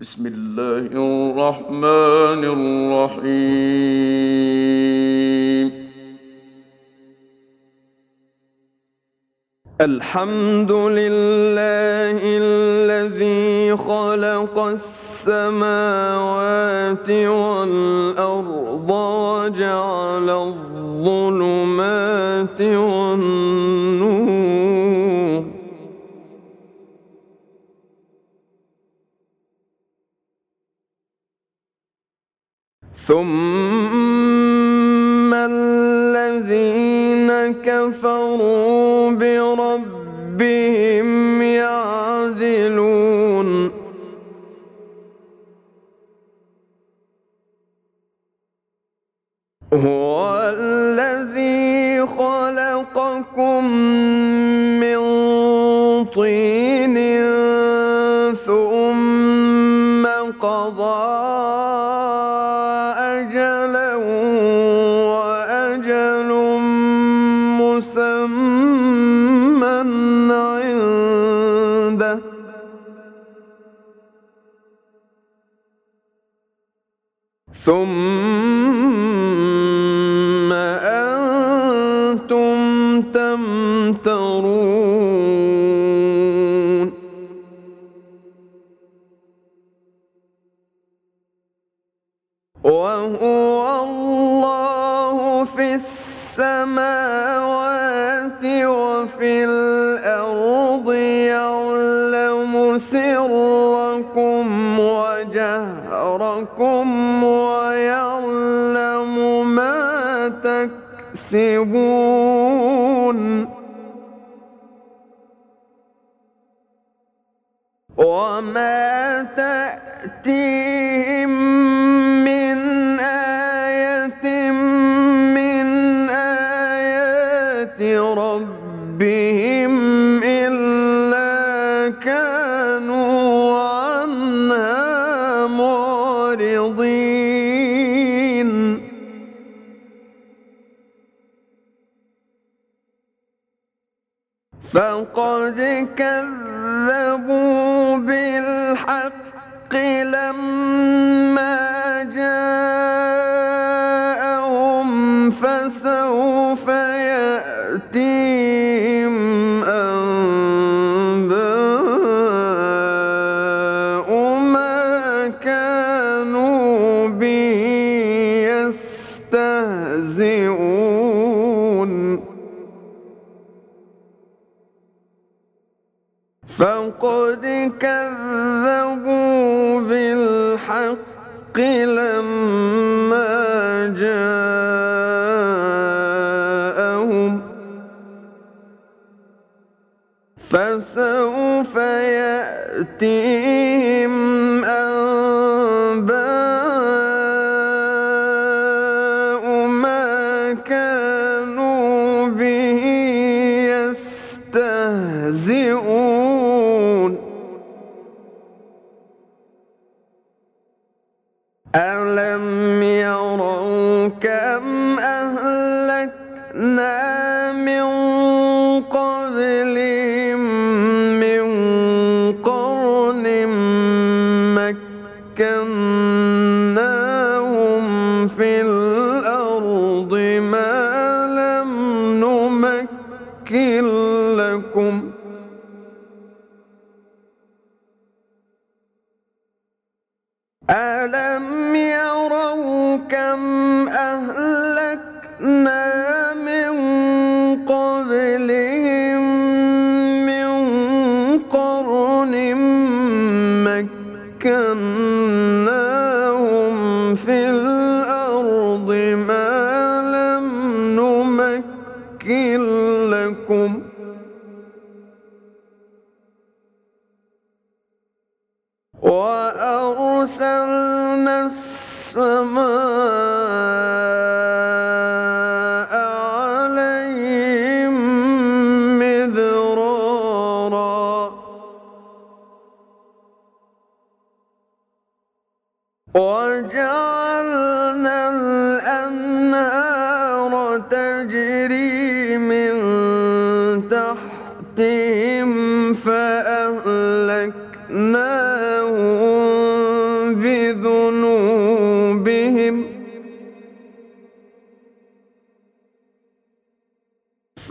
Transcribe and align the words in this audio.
بسم 0.00 0.26
الله 0.26 0.86
الرحمن 0.94 2.42
الرحيم. 3.18 3.48
الحمد 9.80 10.72
لله 10.72 12.18
الذي 12.22 13.76
خلق 13.76 14.58
السماوات 14.78 15.90
والأرض 17.10 18.90
وجعل 18.90 20.30
الظلمات 20.30 21.90
والنور 22.62 23.47
ثم 33.08 33.24
الذين 35.34 37.30
كفروا 37.64 39.10
بربهم 39.10 41.08
يعدلون. 41.42 42.68
هو 49.72 50.27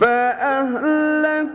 فأهلكناهم 0.00 1.48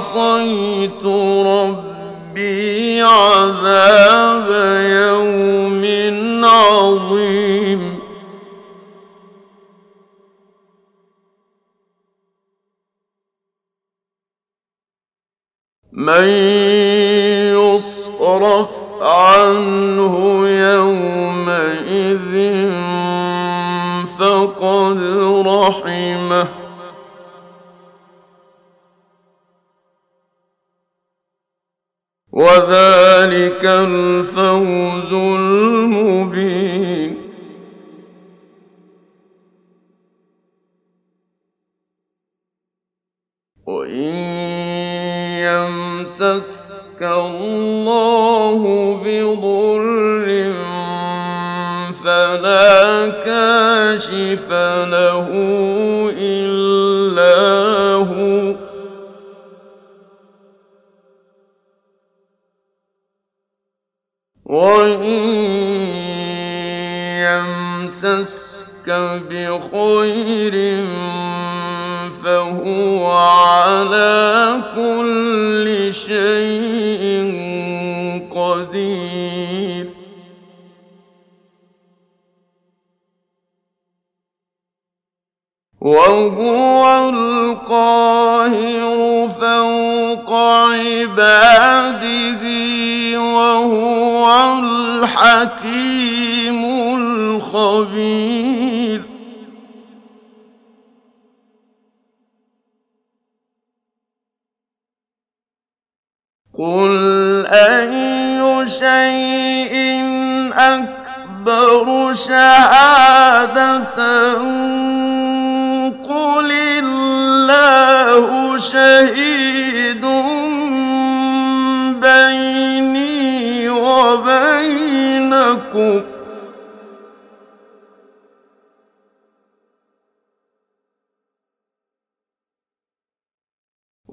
عصيتم 0.00 1.19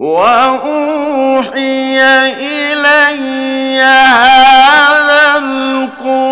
وأوحي 0.07 1.99
إلي 2.39 3.81
هذا 3.81 5.37
القرآن 5.37 6.23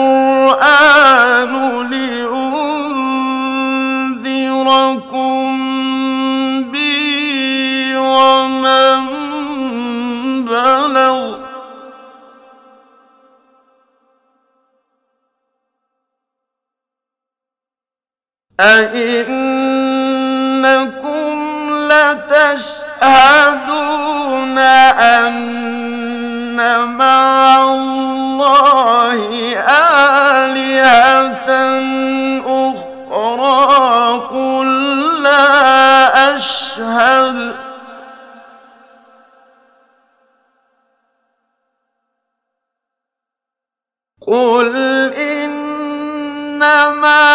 لأنذركم 1.92 2.62
به 6.72 7.98
ومن 8.00 9.00
بلغ 10.46 11.36
أئنكم 18.60 20.16
لتشهدون 21.92 22.86
أن 24.58 26.56
مع 26.98 27.64
الله 27.64 29.20
آلهة 30.40 31.50
أخرى 32.46 34.20
قل 34.20 34.70
لا 35.24 36.36
أشهد 36.36 37.56
قل 44.28 44.76
إنما 46.56 47.35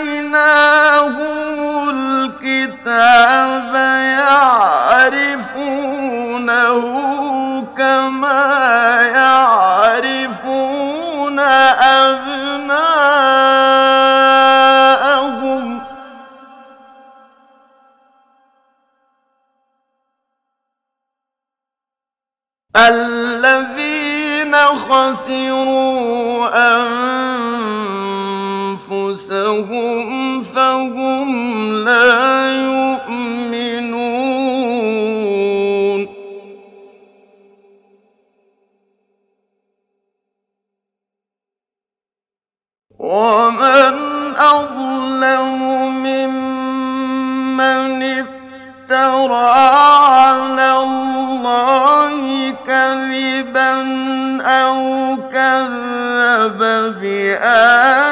ألا 22.75 23.10
بأن 56.47 58.10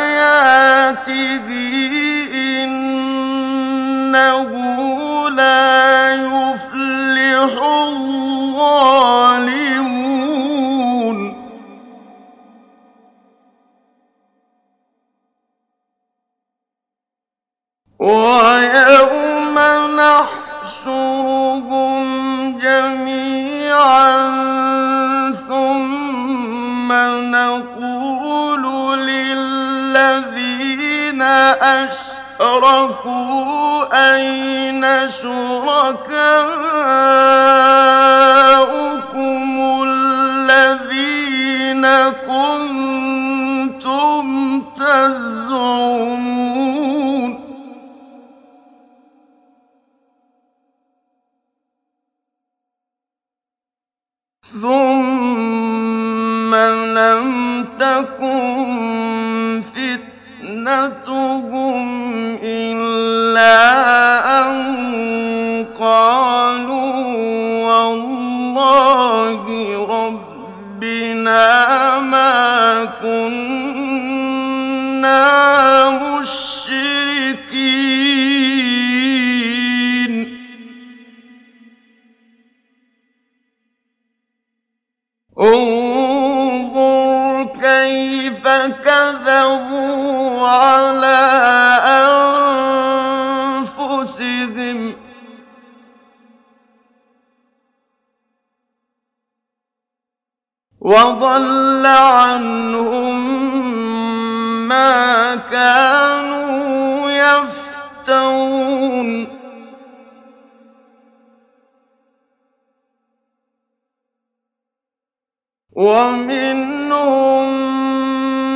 ومنهم 115.80 117.48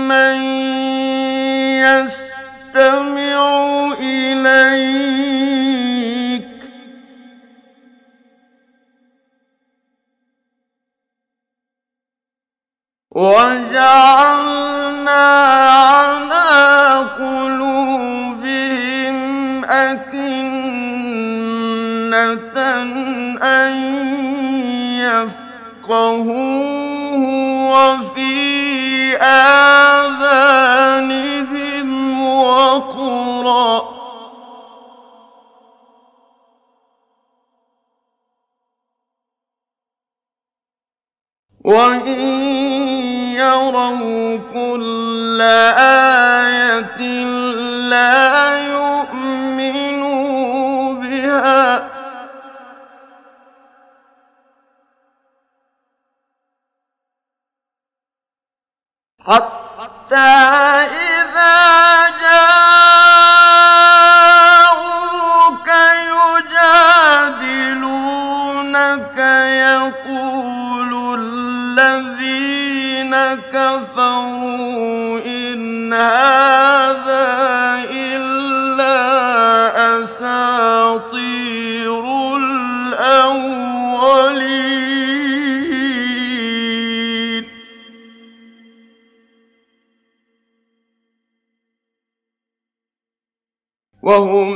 من 0.07 0.35
يستمع 1.79 3.39
إليك. 3.99 5.23
وجعل 13.11 14.22
كل 44.73 45.41
آية 45.41 47.01
لا 47.93 48.57
يؤمنوا 48.73 50.13
بها. 50.93 51.89
حتى 59.19 60.42
وهم 94.03 94.52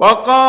وقال 0.00 0.39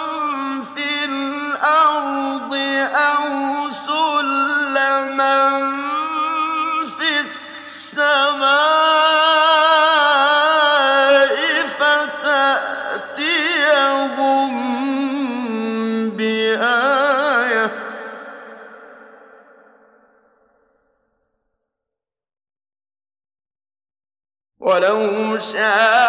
ولو 24.69 25.39
شاء 25.41 26.08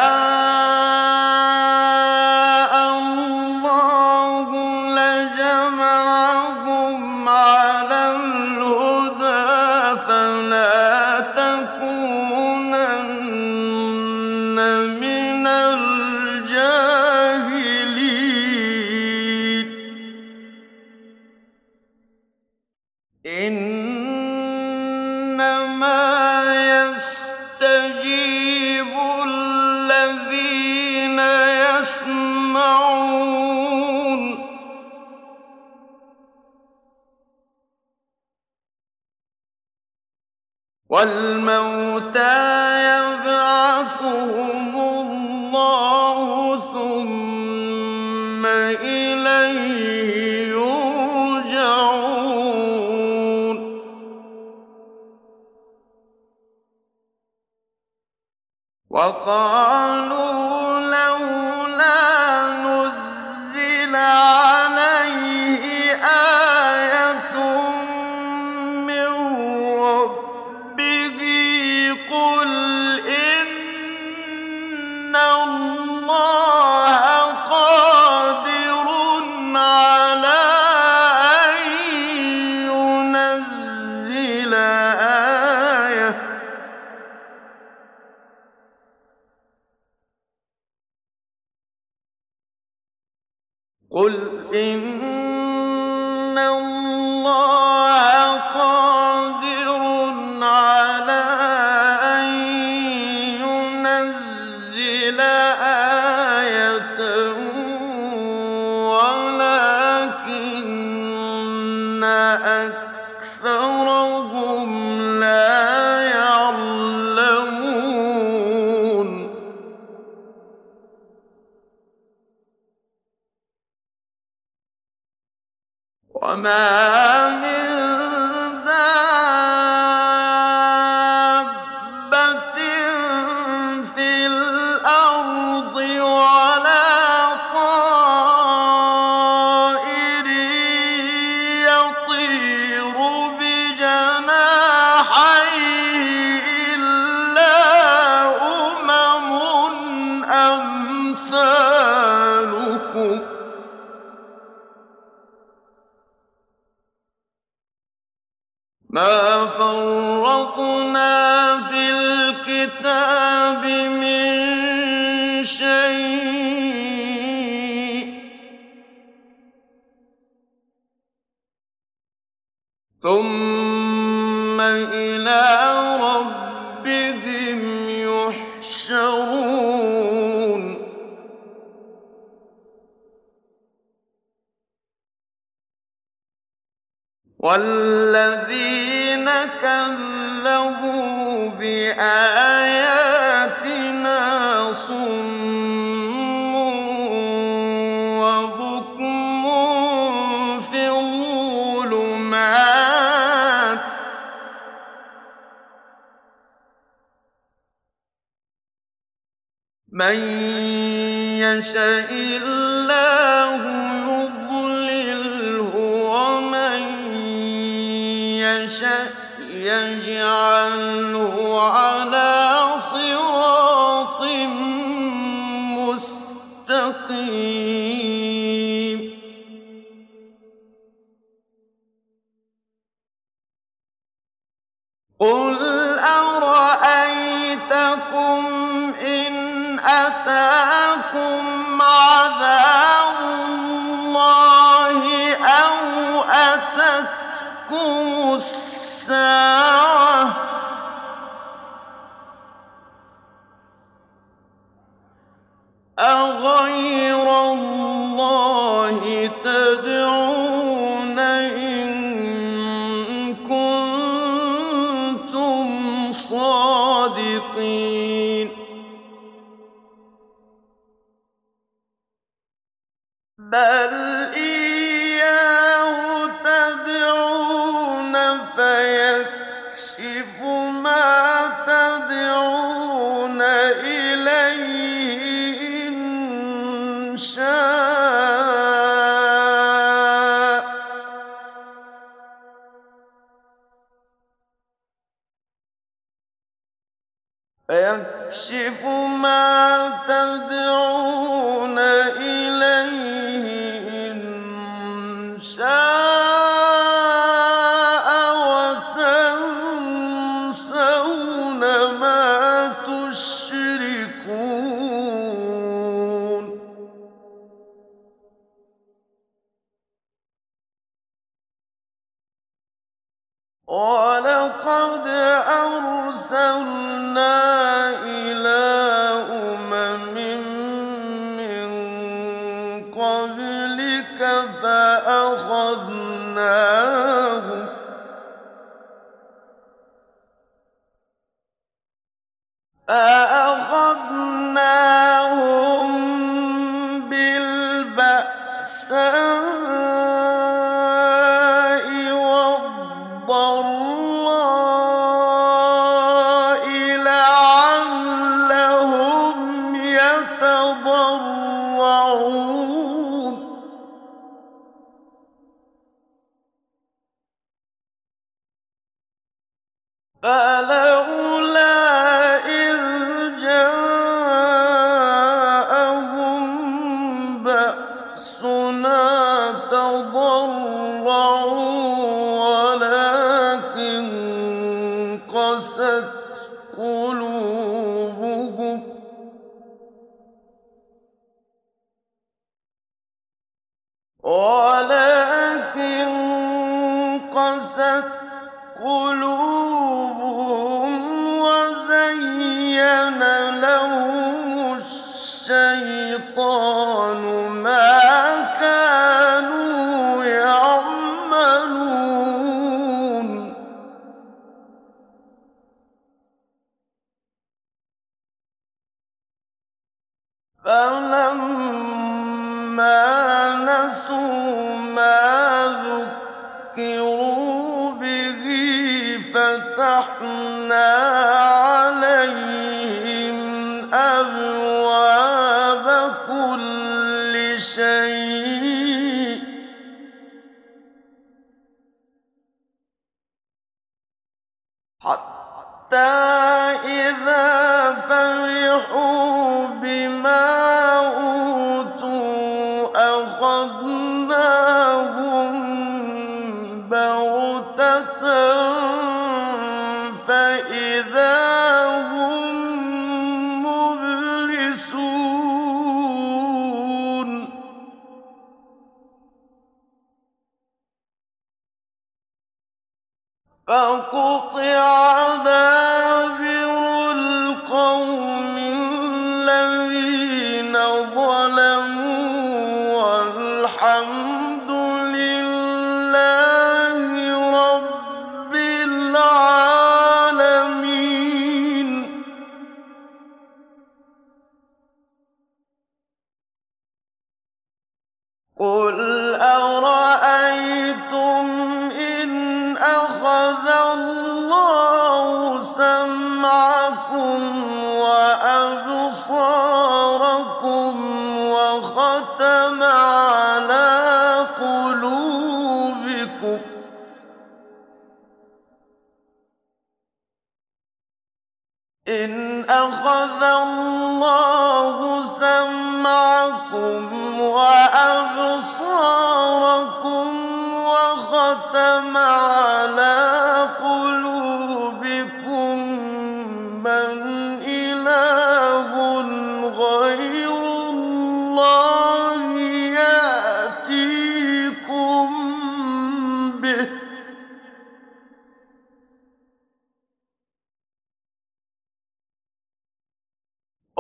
والموتى 41.00 41.39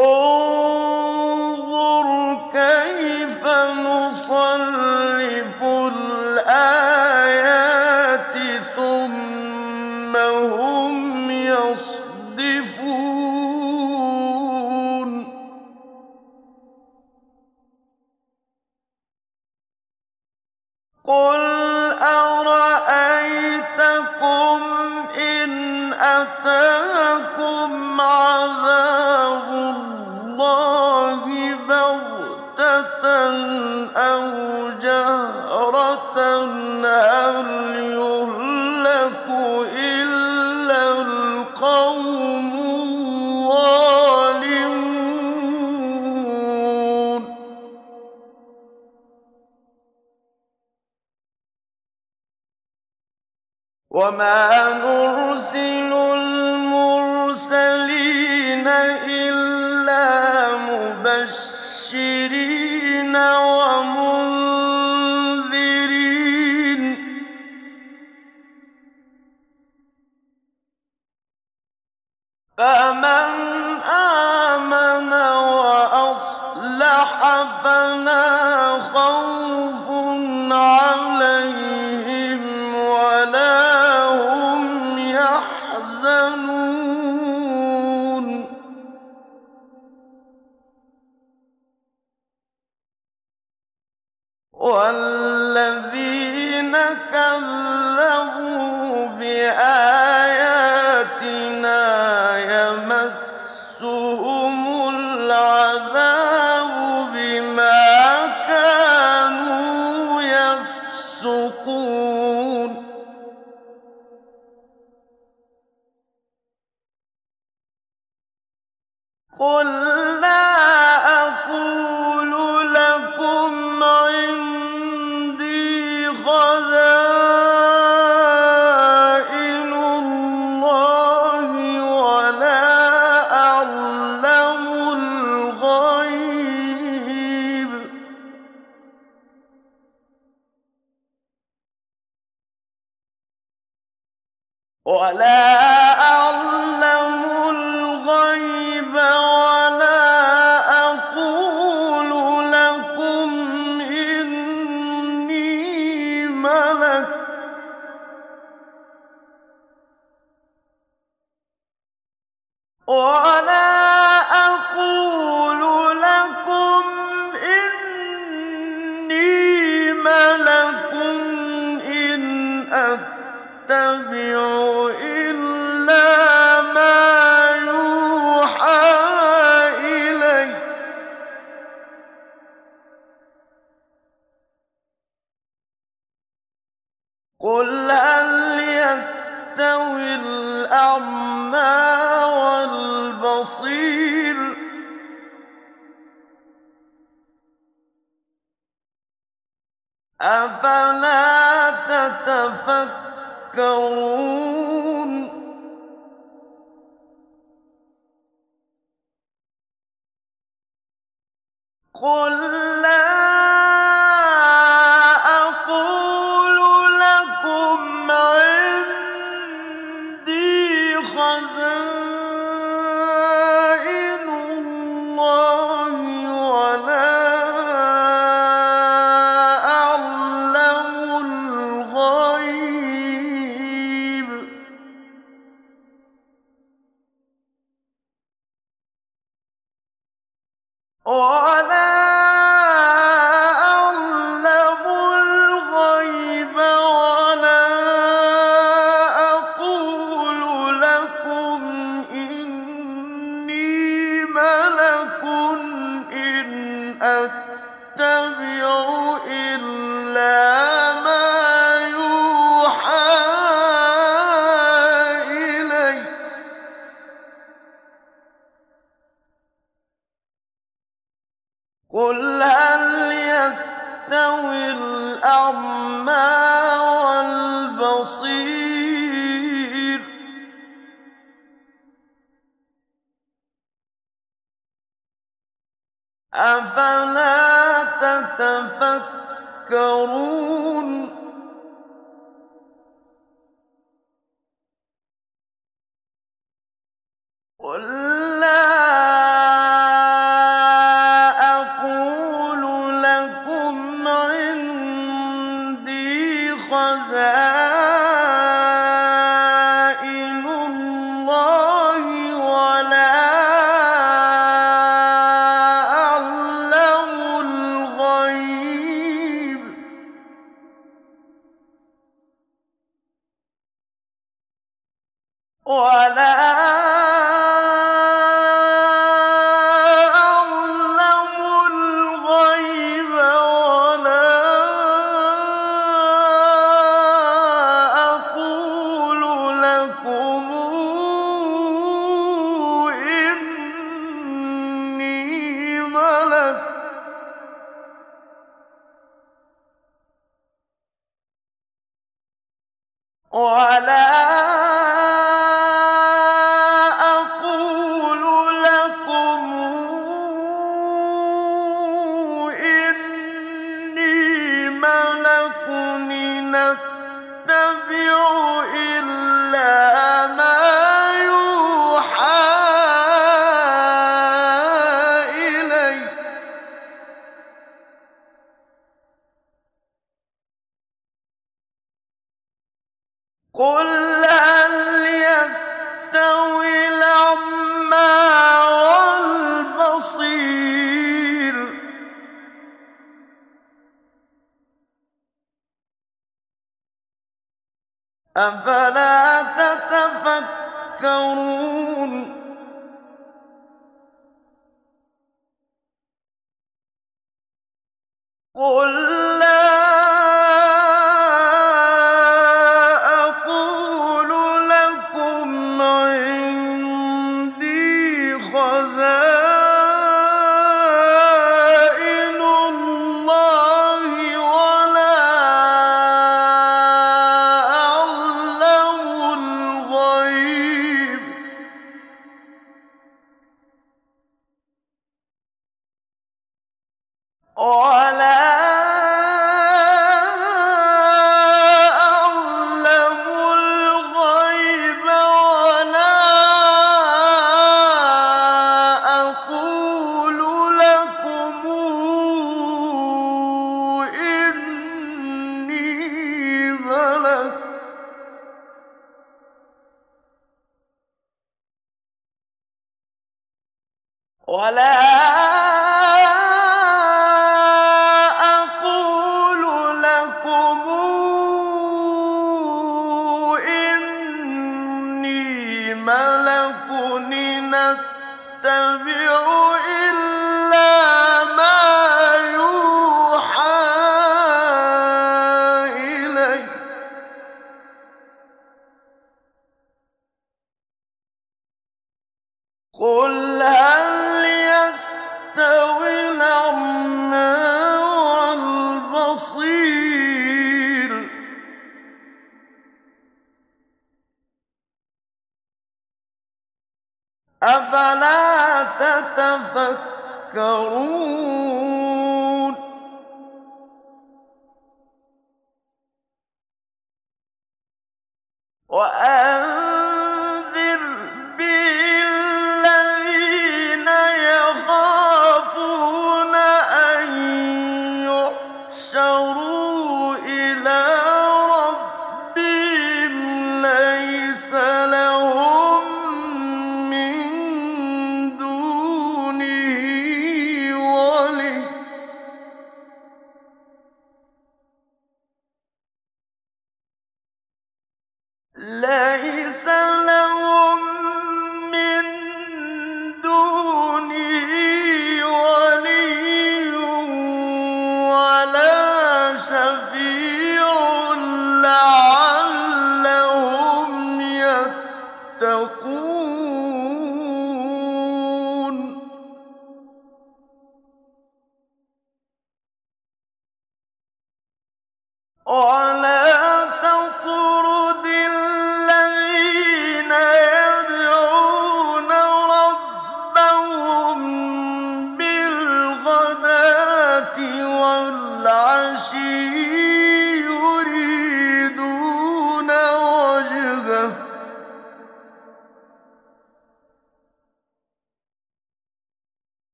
Oh 0.00 0.27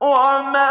وما 0.00 0.70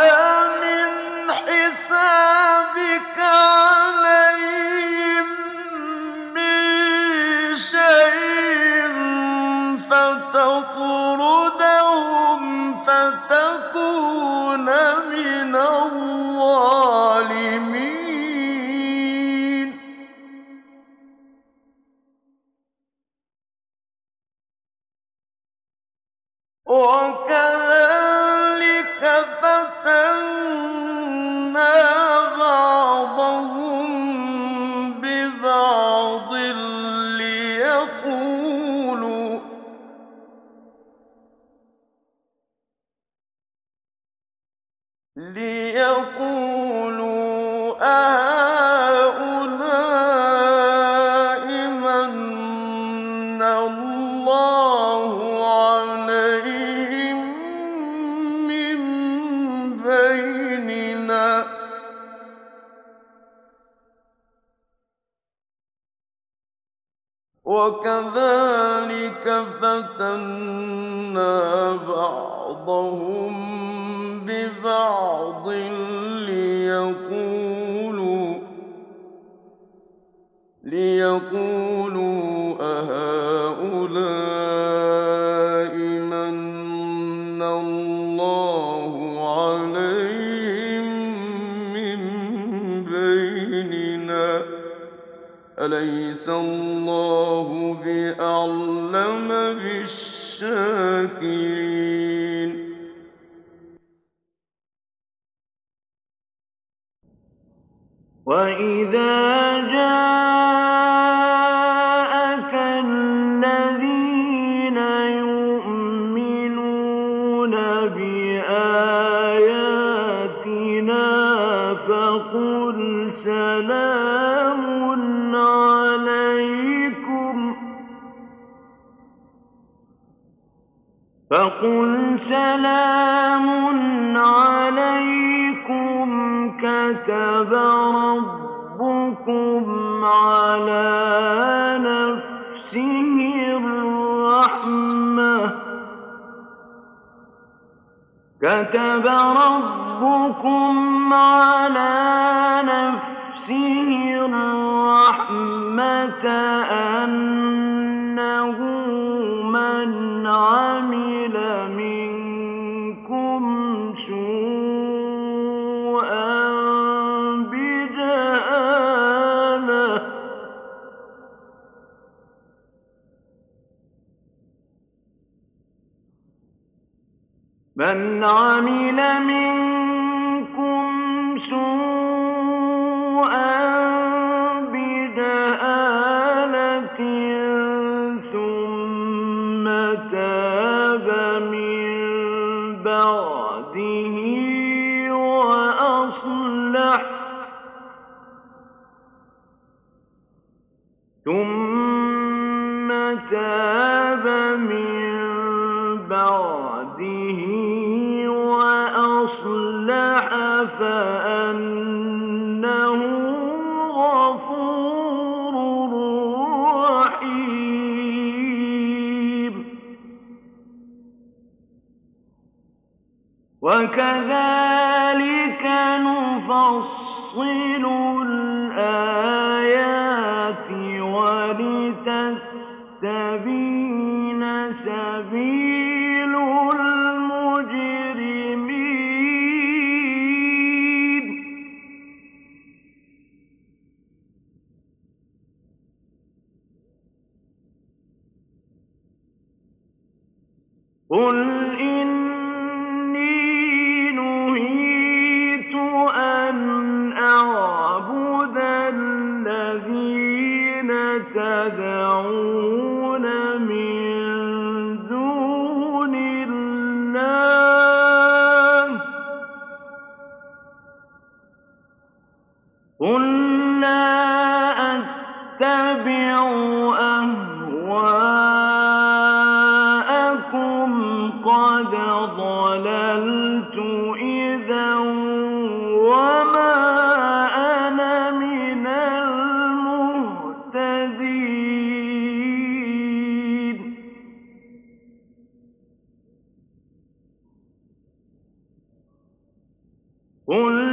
قل 300.48 300.87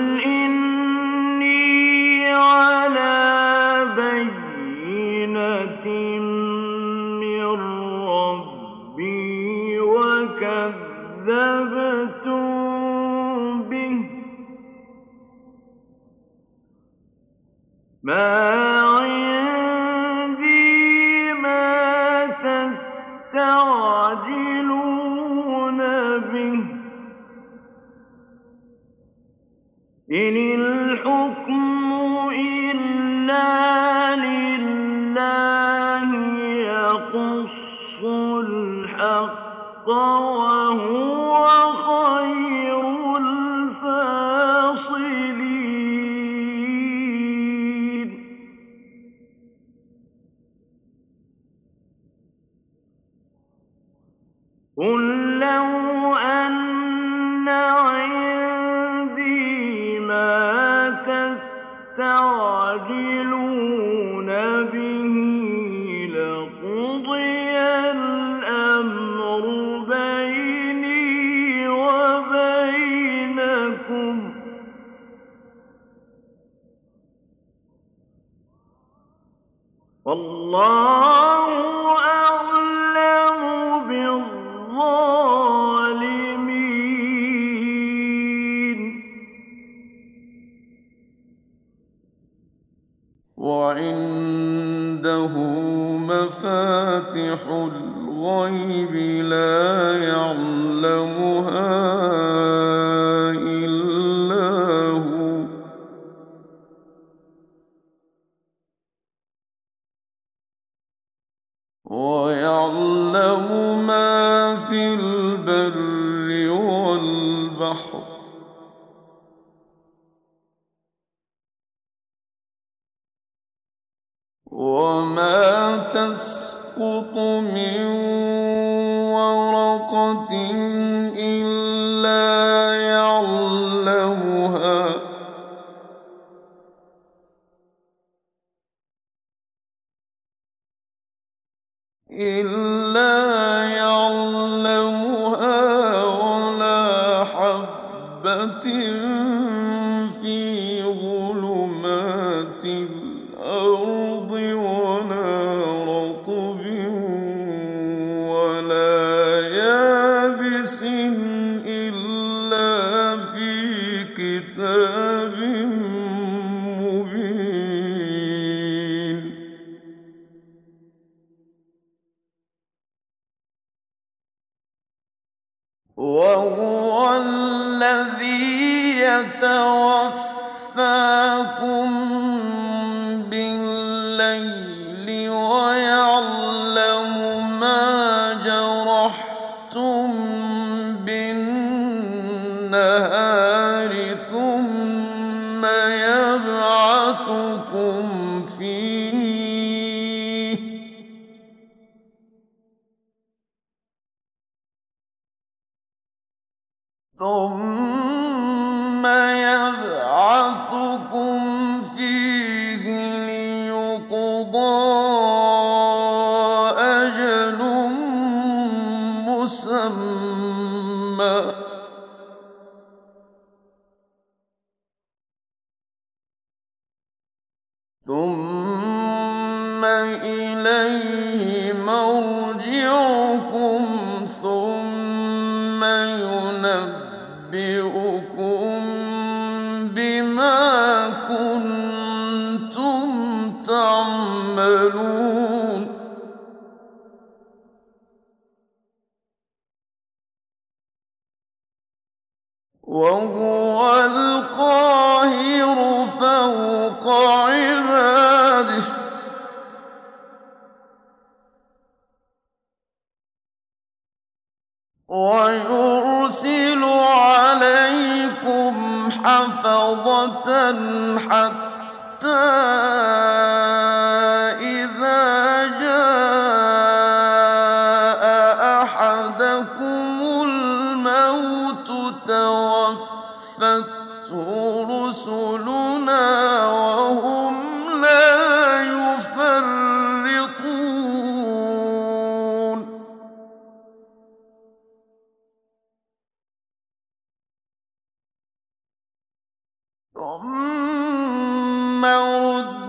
ثم 302.05 302.84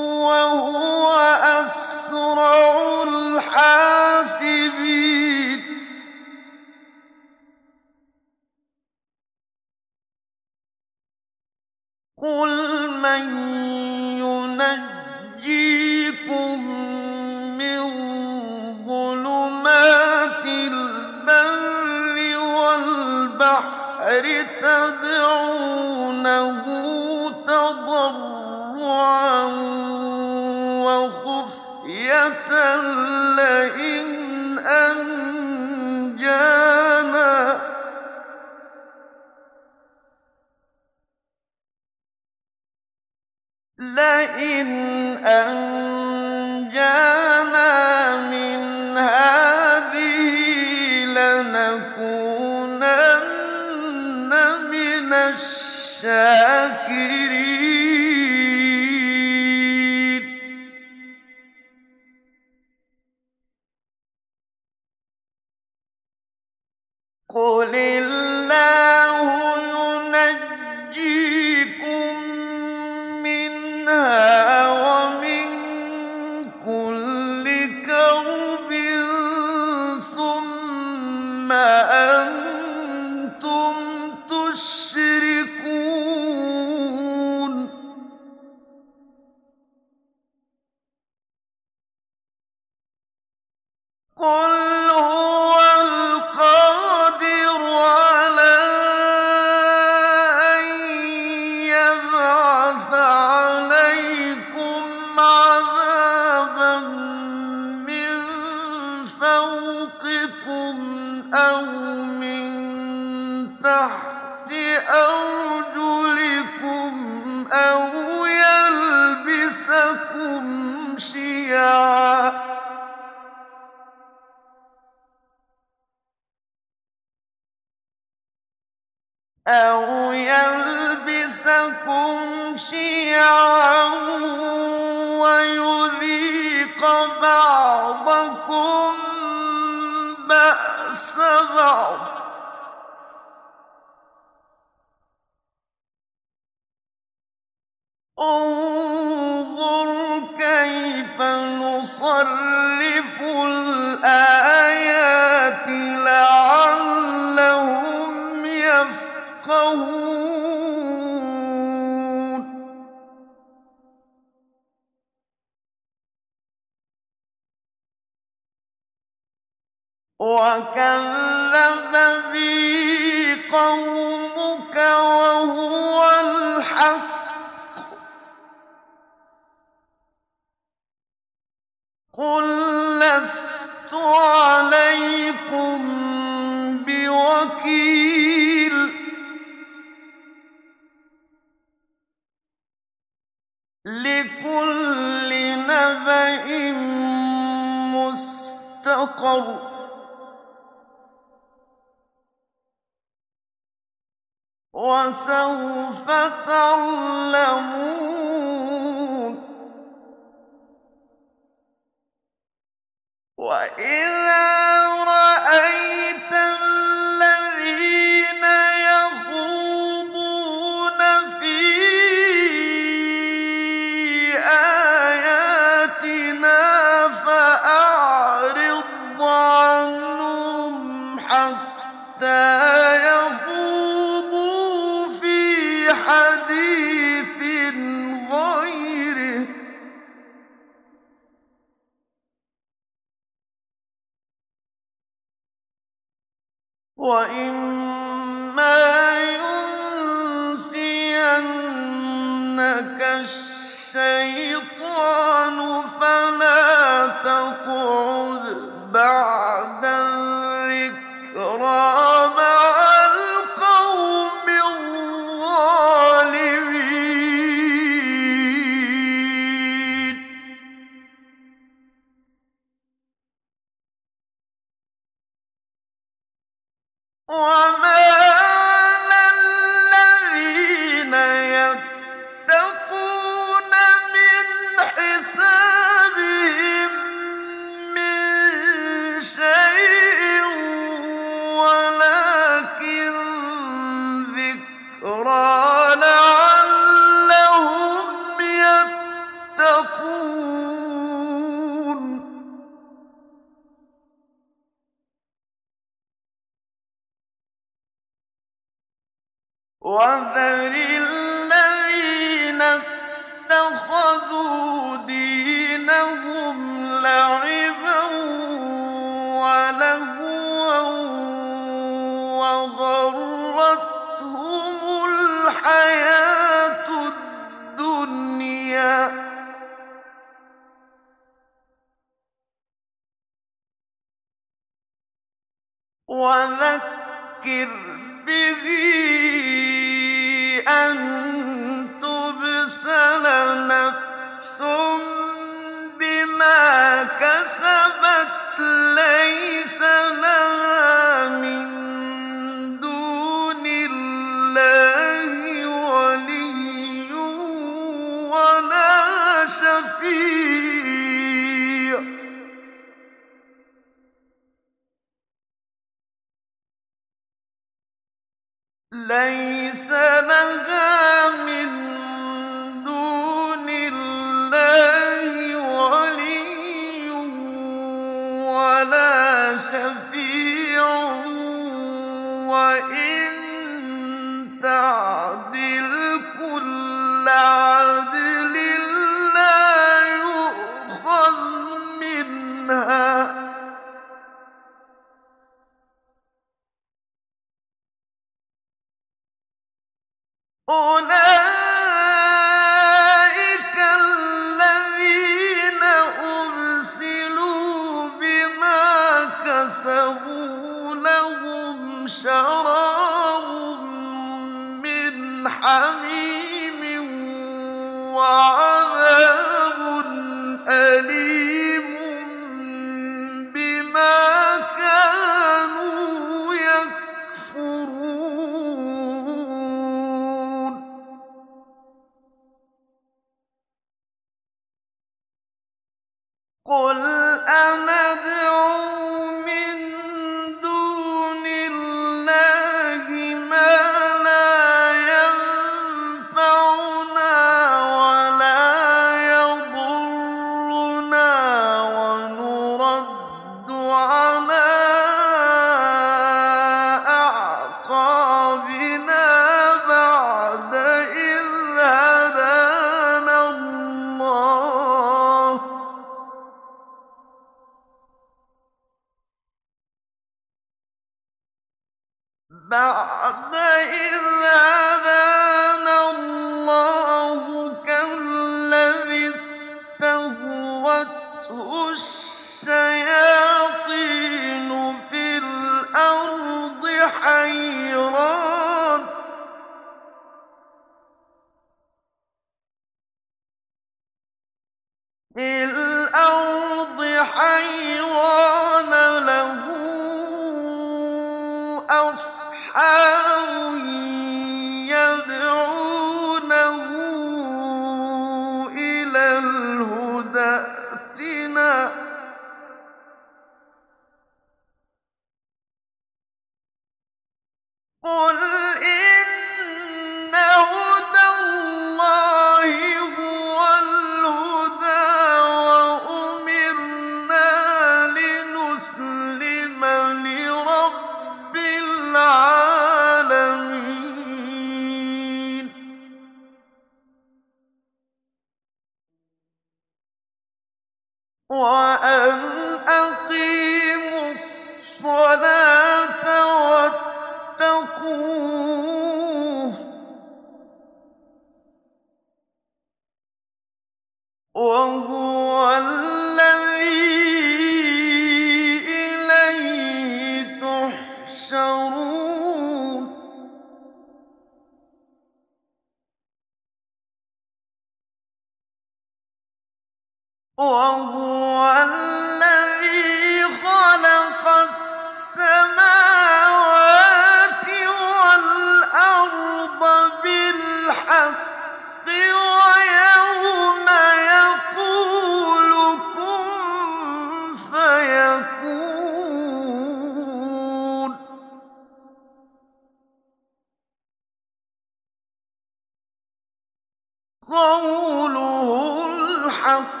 قَوْلُهُ 597.51 599.05
الْحَقُّ 599.05 599.81
ۚ 599.97 600.00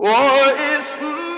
وإسماعيل 0.00 1.29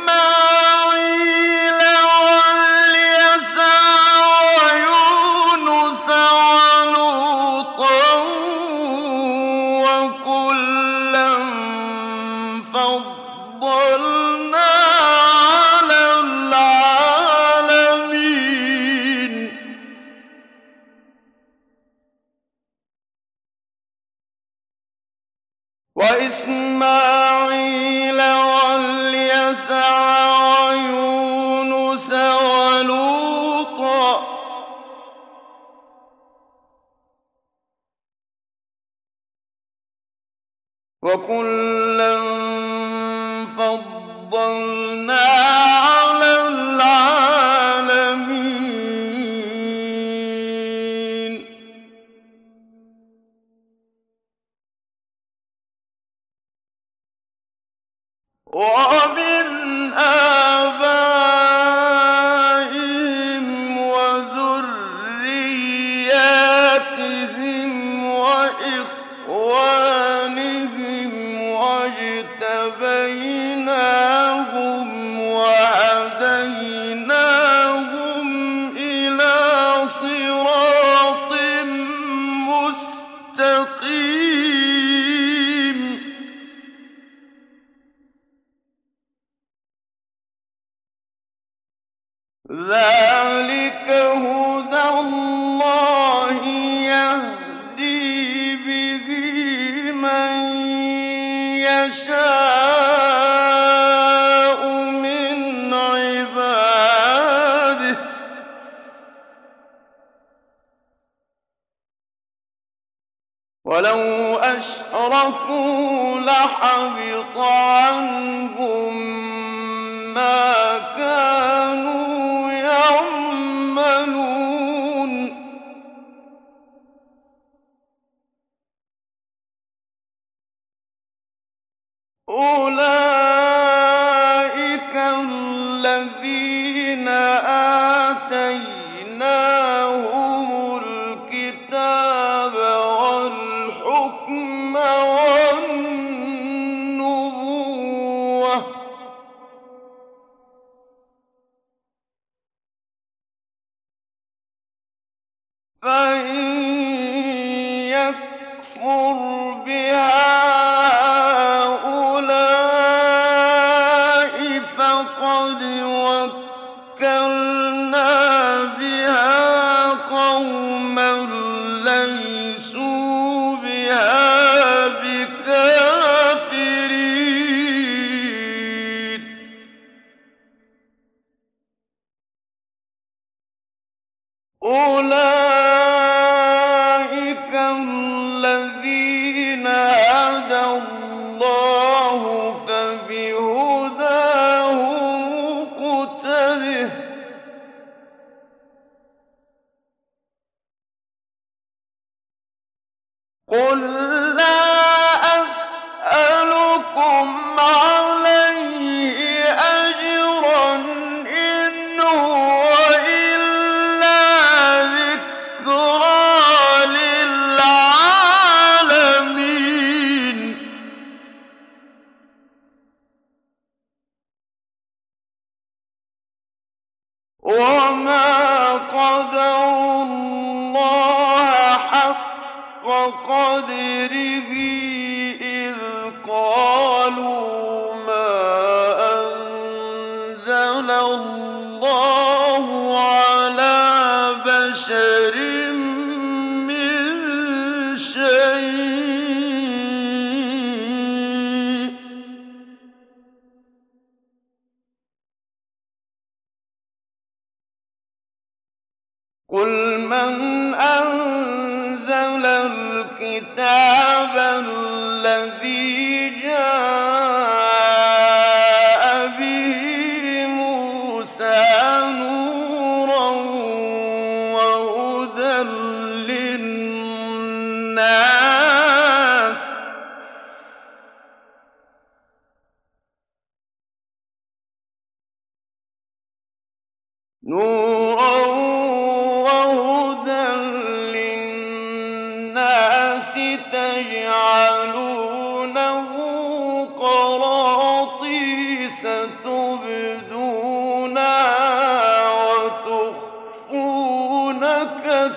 وكلا 41.12 41.41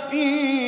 كثيرا 0.05 0.64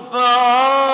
معكم 0.00 0.89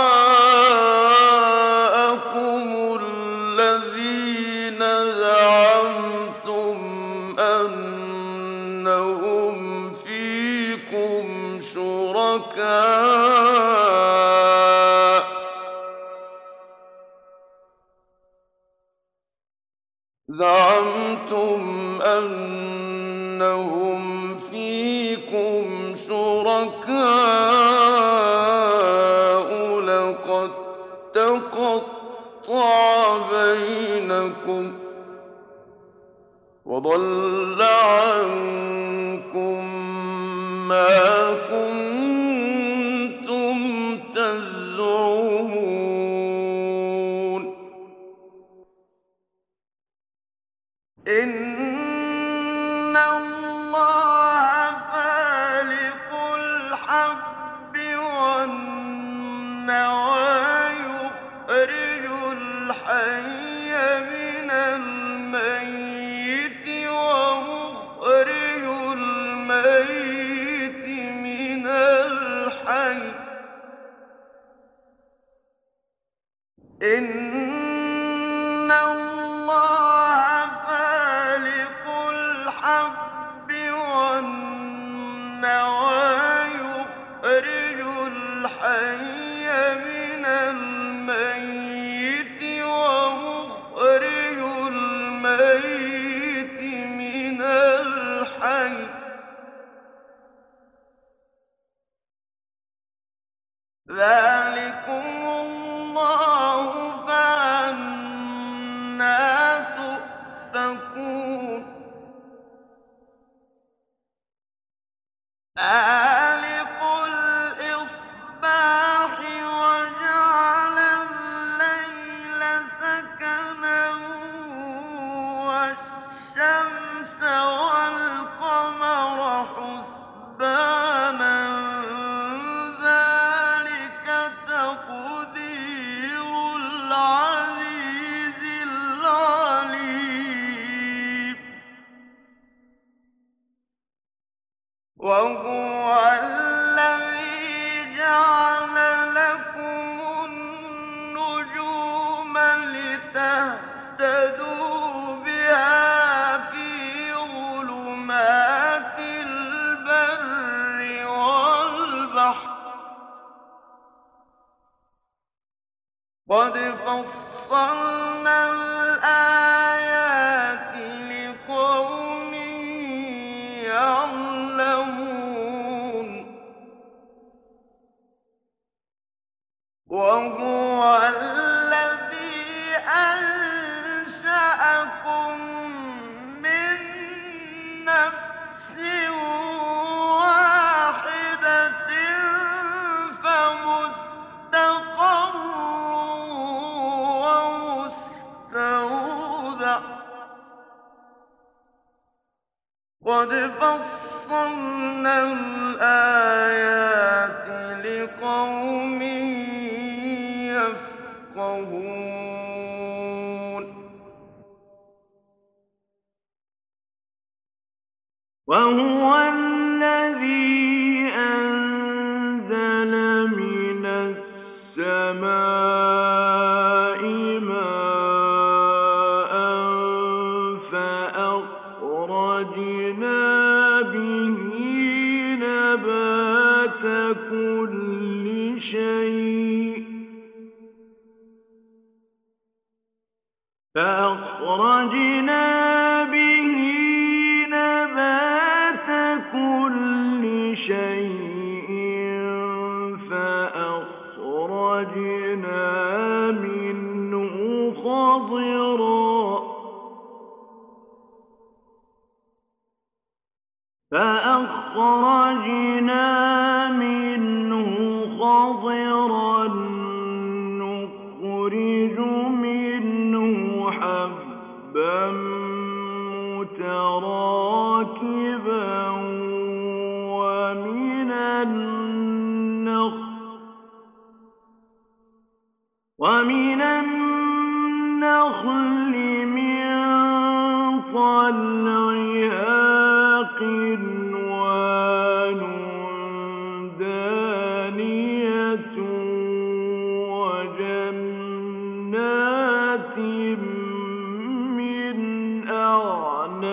مِّنْ 305.48 306.44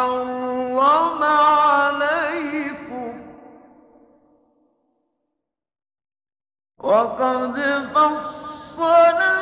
حرم 0.00 1.22
عليكم. 1.22 3.12
وقد 6.78 7.60
فصل 7.94 9.39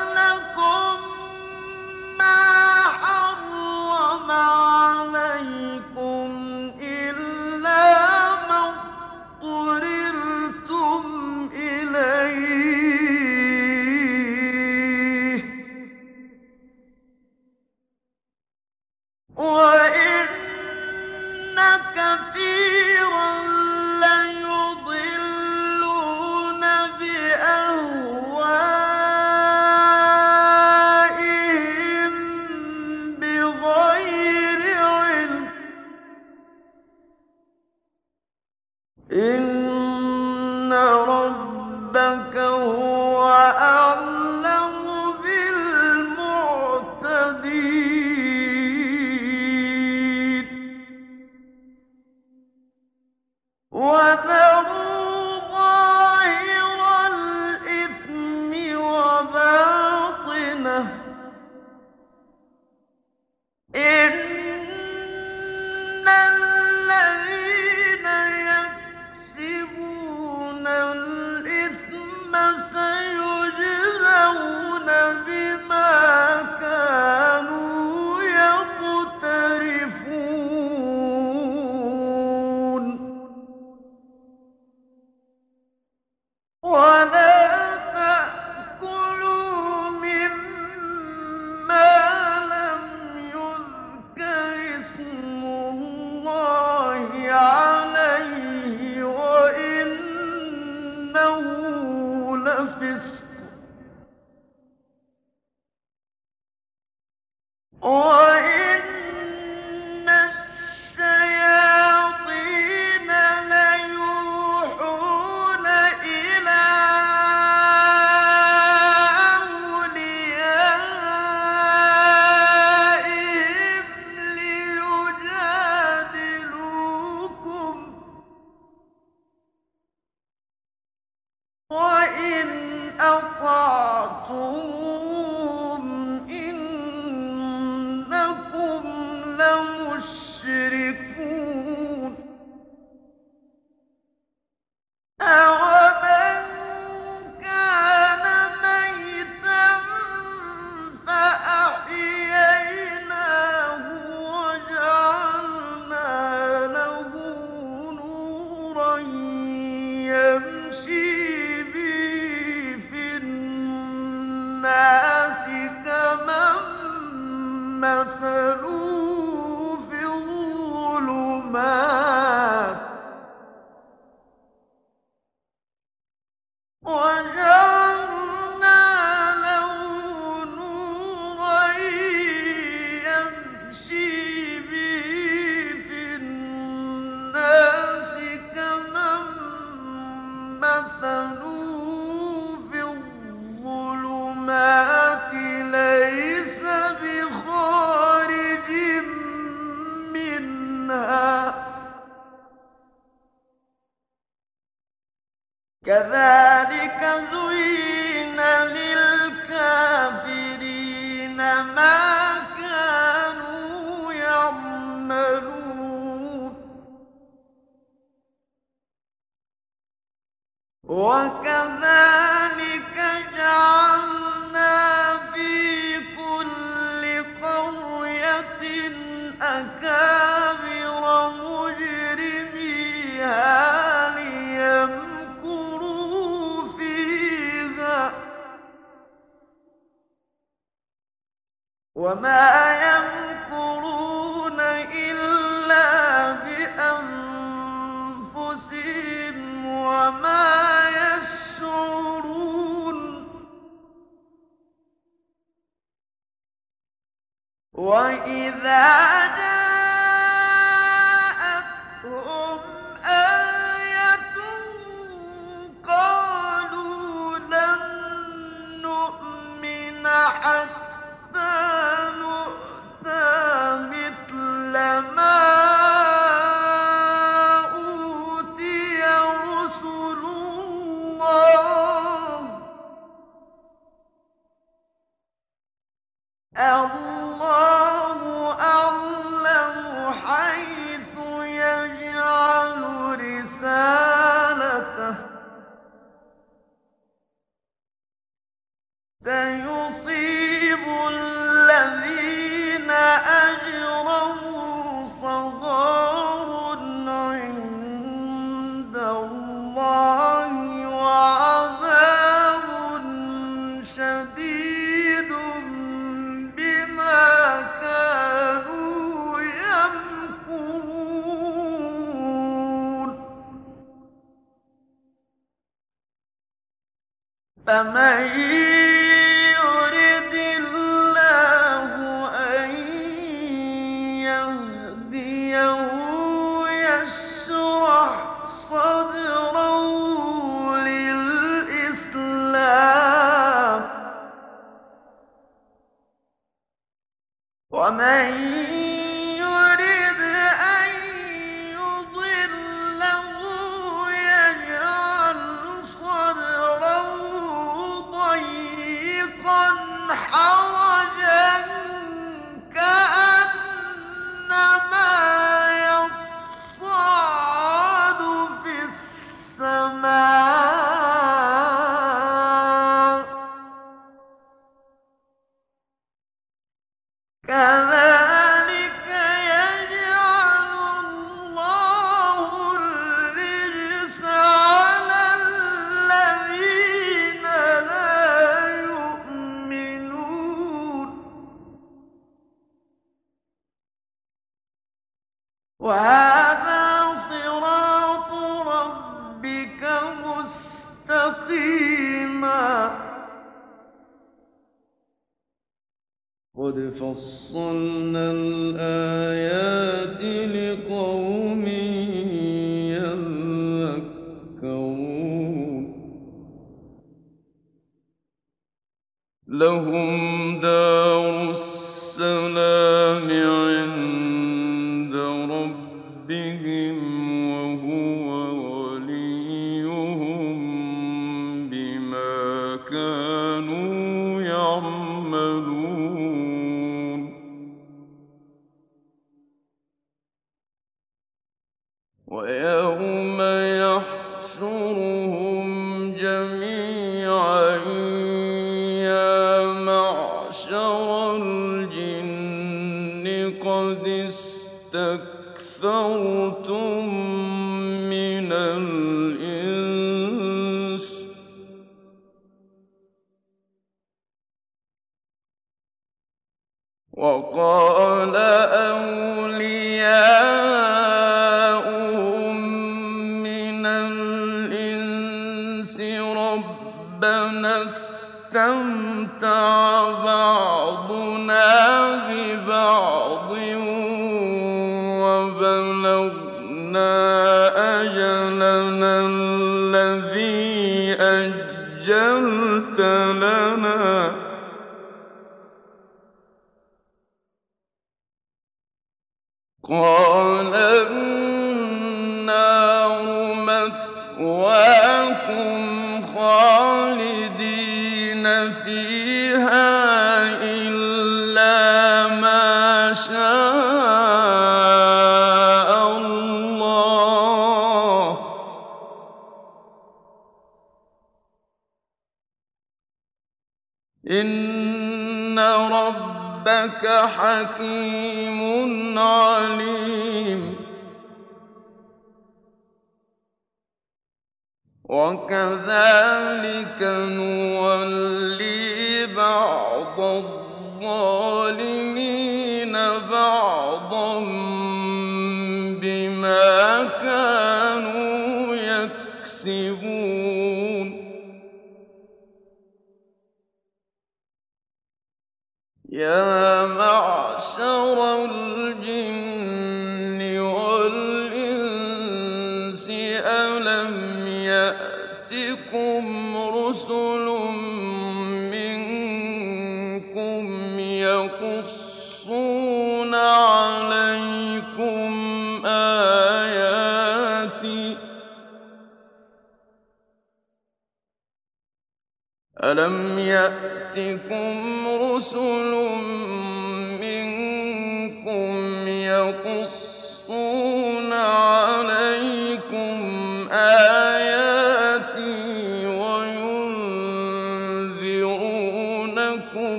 سَيُصِيبُ 299.29 300.18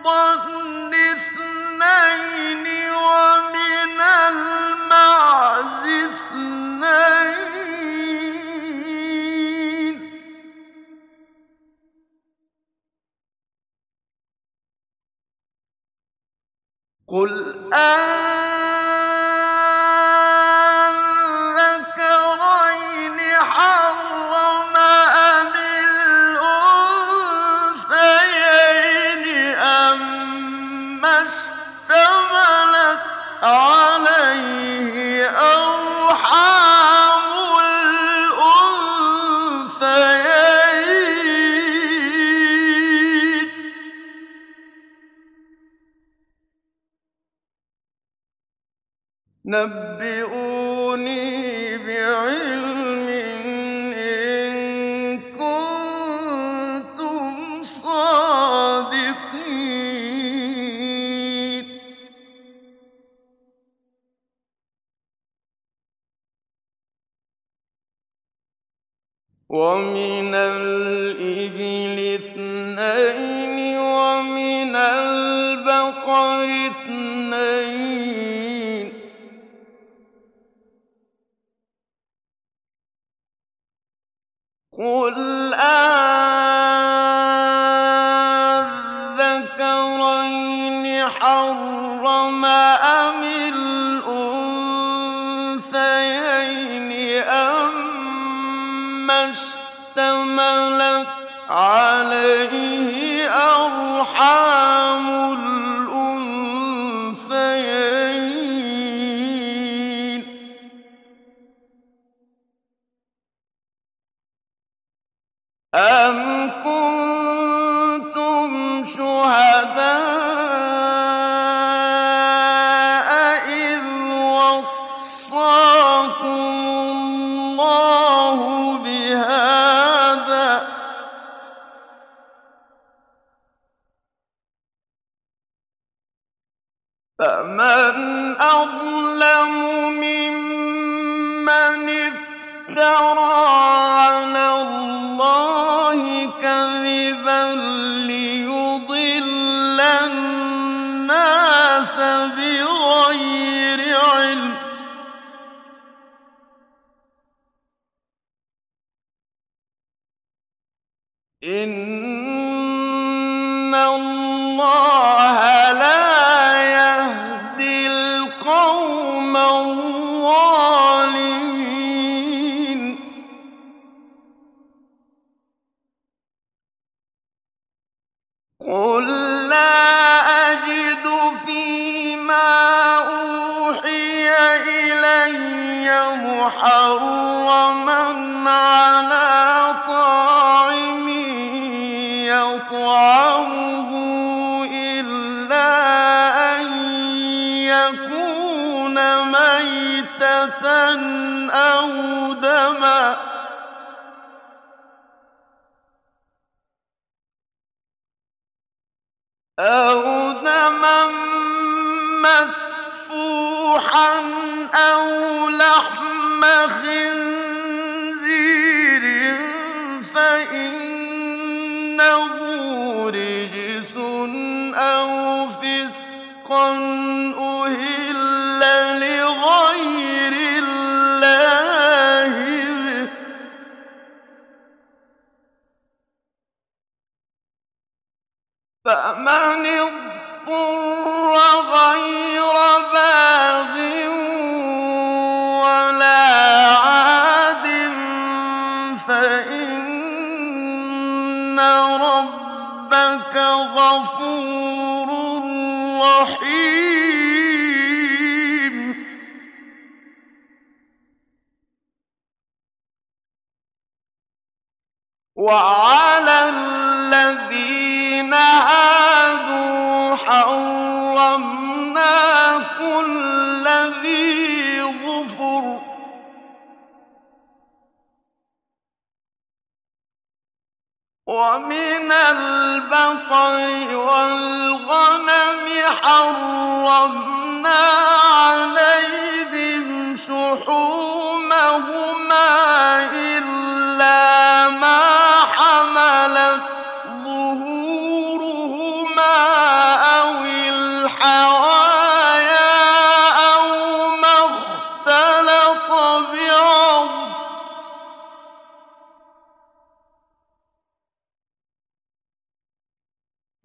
الضأن 0.00 0.59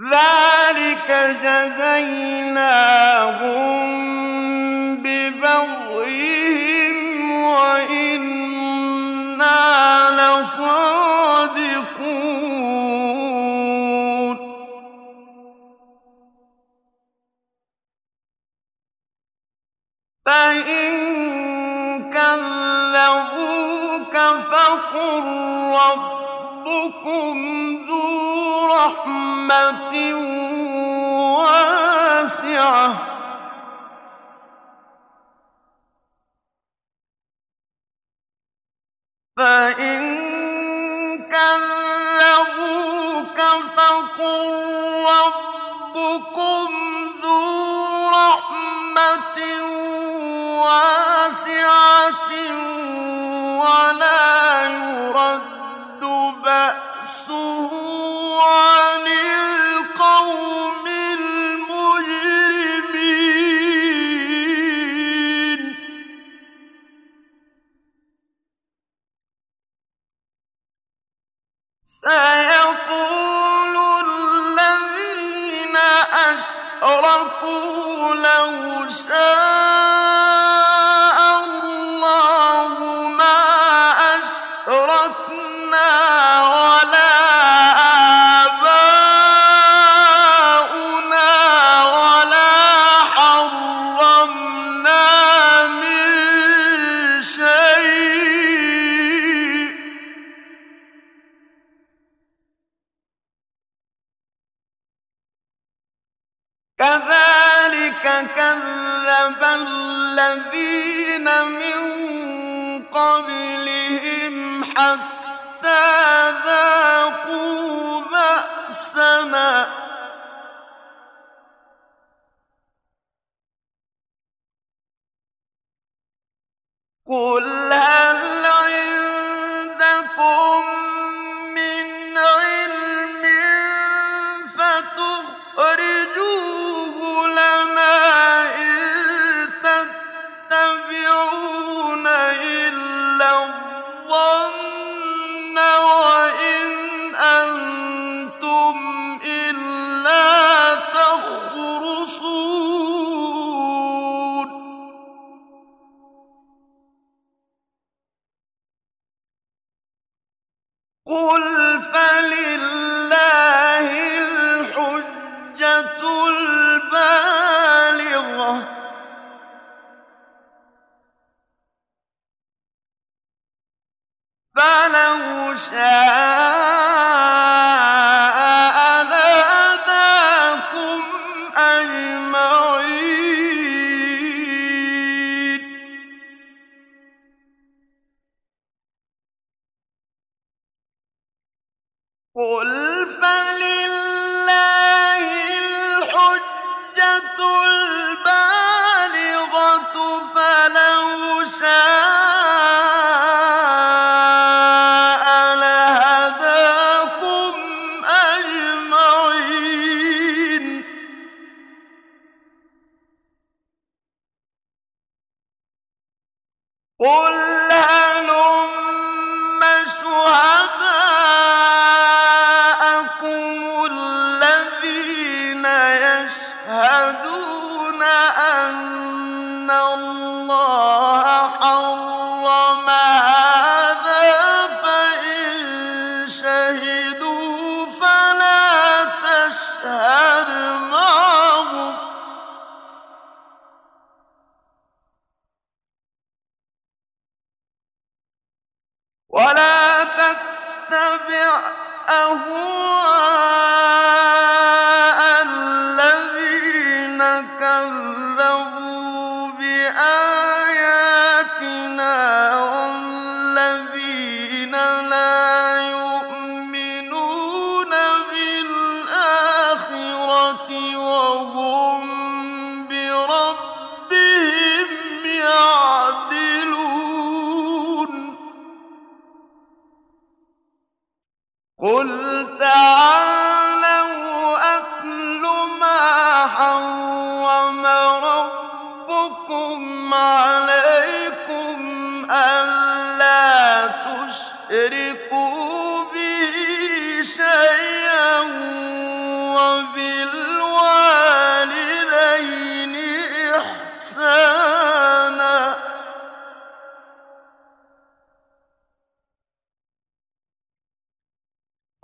ذلك 0.03 1.09
جزيناهم 1.43 2.86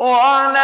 ولا 0.02 0.61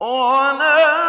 ولا 0.00 1.07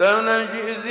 سنجزي 0.00 0.89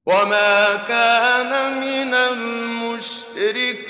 وما 0.06 0.76
كان 0.88 1.80
من 1.80 2.14
المشركين. 2.14 3.86